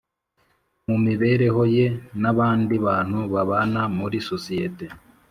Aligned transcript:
mu 0.87 0.95
mibereho 1.05 1.61
ye 1.75 1.85
n’abandi 2.21 2.75
bantu 2.85 3.19
babana 3.33 3.81
muri 3.97 4.17
sosiyeti 4.29 4.85